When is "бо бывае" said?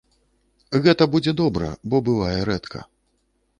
1.93-2.35